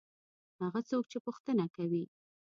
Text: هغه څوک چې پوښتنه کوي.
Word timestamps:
هغه 0.61 0.79
څوک 0.89 1.03
چې 1.11 1.17
پوښتنه 1.25 1.65
کوي. 1.75 2.03